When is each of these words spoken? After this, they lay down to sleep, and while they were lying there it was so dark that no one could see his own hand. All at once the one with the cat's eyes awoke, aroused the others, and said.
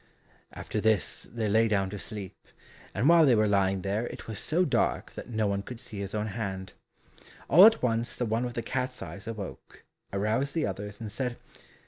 After 0.51 0.81
this, 0.81 1.29
they 1.31 1.47
lay 1.47 1.67
down 1.67 1.91
to 1.91 1.99
sleep, 1.99 2.47
and 2.95 3.07
while 3.07 3.23
they 3.23 3.35
were 3.35 3.47
lying 3.47 3.83
there 3.83 4.07
it 4.07 4.25
was 4.27 4.39
so 4.39 4.65
dark 4.65 5.11
that 5.13 5.29
no 5.29 5.45
one 5.45 5.61
could 5.61 5.79
see 5.79 5.99
his 5.99 6.15
own 6.15 6.25
hand. 6.25 6.73
All 7.47 7.65
at 7.67 7.83
once 7.83 8.15
the 8.15 8.25
one 8.25 8.43
with 8.43 8.55
the 8.55 8.63
cat's 8.63 9.03
eyes 9.03 9.27
awoke, 9.27 9.85
aroused 10.11 10.55
the 10.55 10.65
others, 10.65 10.99
and 10.99 11.11
said. 11.11 11.37